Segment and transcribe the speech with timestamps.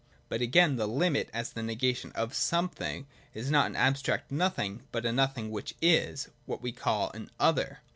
[0.29, 3.05] But, again, the limit, as the negation of something,
[3.35, 7.29] is not an abstract no thing but a nothing which is,— what we call an'
[7.49, 7.81] other.'